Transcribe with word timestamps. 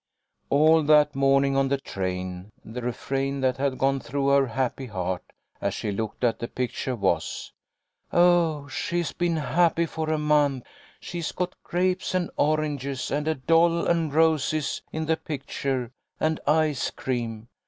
All 0.49 0.81
that 0.85 1.13
morning 1.15 1.55
on 1.55 1.67
the 1.67 1.77
train, 1.77 2.49
the 2.65 2.81
refrain 2.81 3.39
that 3.41 3.57
had 3.57 3.77
gone 3.77 3.99
through 3.99 4.29
her 4.29 4.47
happy 4.47 4.87
heart 4.87 5.21
as 5.61 5.75
she 5.75 5.91
looked 5.91 6.23
at 6.23 6.39
the 6.39 6.47
picture 6.47 6.95
was," 6.95 7.53
Oh, 8.11 8.67
she's 8.67 9.11
been 9.11 9.35
happy 9.35 9.85
for 9.85 10.09
a 10.09 10.17
month! 10.17 10.63
She's 10.99 11.31
got 11.31 11.53
grapes 11.61 12.15
and 12.15 12.31
oranges, 12.35 13.11
and 13.11 13.27
a 13.27 13.35
doll, 13.35 13.85
and 13.85 14.11
roses 14.11 14.81
in 14.91 15.05
the 15.05 15.17
picture, 15.17 15.91
and 16.19 16.39
ice 16.47 16.89
cream 16.89 17.49